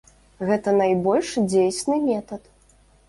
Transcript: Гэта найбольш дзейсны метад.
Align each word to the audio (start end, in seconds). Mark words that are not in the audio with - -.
Гэта 0.51 0.71
найбольш 0.77 1.29
дзейсны 1.51 2.01
метад. 2.09 2.49